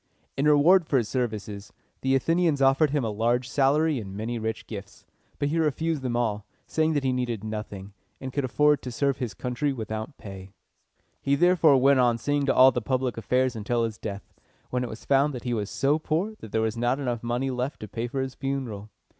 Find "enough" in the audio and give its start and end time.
16.99-17.21